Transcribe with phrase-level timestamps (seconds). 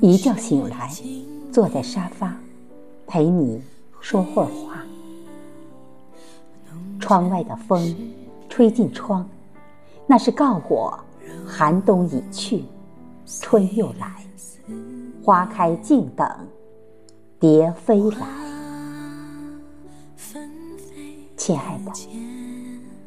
[0.00, 0.90] 一觉醒来，
[1.52, 2.34] 坐在沙发，
[3.06, 3.60] 陪你
[4.00, 4.82] 说会儿话。
[7.00, 7.94] 窗外的风
[8.48, 9.26] 吹进窗，
[10.06, 10.98] 那是告我
[11.46, 12.64] 寒冬已去，
[13.40, 14.22] 春又来。
[15.24, 16.28] 花开静等
[17.40, 18.26] 蝶飞来。
[21.36, 21.92] 亲爱的，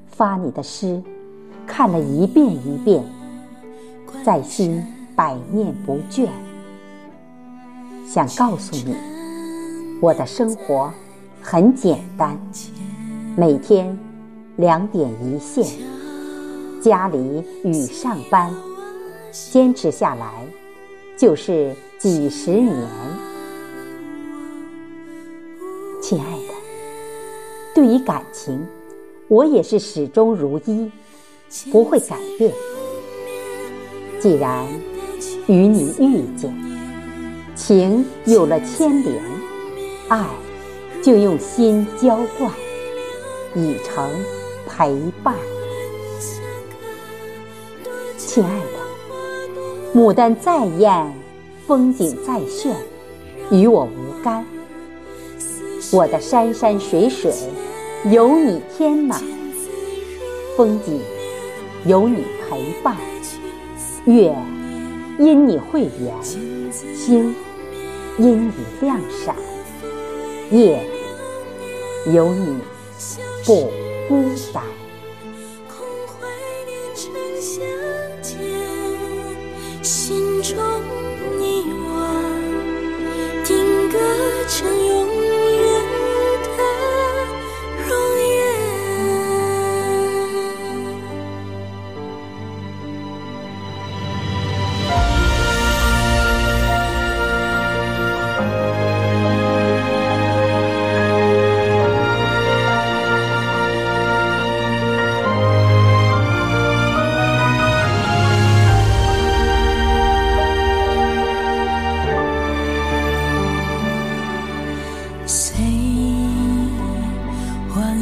[0.07, 1.01] 发你的诗，
[1.67, 3.03] 看了一遍一遍，
[4.23, 4.83] 在心
[5.15, 6.27] 百念不倦。
[8.11, 8.95] 想告诉你，
[10.01, 10.91] 我的生活
[11.43, 12.35] 很简单，
[13.37, 13.95] 每天
[14.55, 15.63] 两点一线，
[16.81, 18.51] 家里与上班，
[19.51, 20.43] 坚持下来
[21.15, 22.75] 就是几十年。
[26.01, 26.53] 亲爱的，
[27.75, 28.59] 对于感情，
[29.27, 30.91] 我也是始终如一，
[31.71, 32.51] 不会改变。
[34.19, 34.65] 既然
[35.45, 36.78] 与你遇见。
[37.59, 39.21] 情有了牵连，
[40.07, 40.25] 爱
[41.03, 42.49] 就用心浇灌，
[43.53, 44.09] 已成
[44.65, 45.35] 陪伴。
[48.17, 51.13] 亲爱的，牡丹再艳，
[51.67, 52.73] 风景再炫，
[53.51, 54.45] 与我无干。
[55.91, 57.33] 我的山山水水
[58.09, 59.21] 有你填满，
[60.55, 61.01] 风景
[61.85, 62.95] 有你陪伴，
[64.05, 64.33] 月
[65.19, 66.15] 因你会圆，
[66.95, 67.35] 星。
[68.19, 69.33] 因你亮闪，
[70.51, 70.85] 夜
[72.07, 72.59] 有你
[73.45, 73.71] 不
[74.09, 74.61] 孤单。
[79.81, 80.57] 心中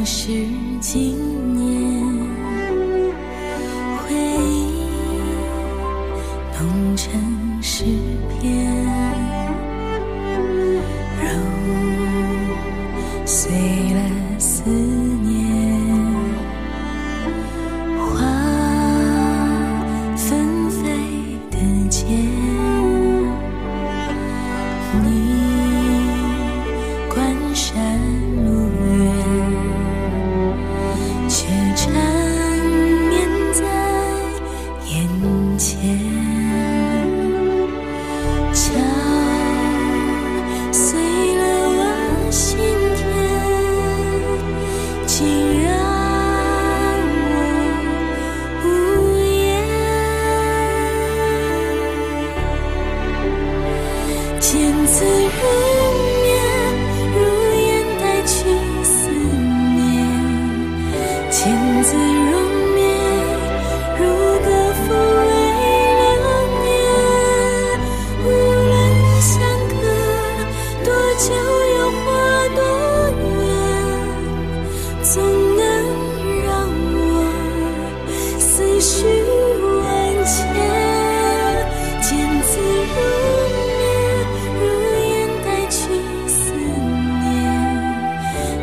[0.09, 0.31] 是
[0.79, 1.67] 经年
[3.97, 4.79] 回忆，
[6.57, 7.11] 弄成
[7.61, 7.83] 诗
[8.39, 8.47] 篇，
[11.21, 11.27] 揉
[13.25, 13.51] 碎
[13.93, 13.99] 了
[14.39, 15.25] 思念。
[17.97, 18.15] 花
[20.15, 20.87] 纷飞
[21.51, 21.57] 的
[21.89, 22.05] 街。
[25.03, 25.56] 你。
[54.87, 55.41] 字如
[56.25, 56.33] 烟，
[57.13, 57.17] 如
[57.59, 57.67] 烟
[57.99, 58.35] 带去
[58.83, 59.09] 思
[59.75, 59.85] 念，
[61.29, 61.37] 千
[61.83, 62.46] 字如。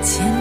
[0.04, 0.33] 前。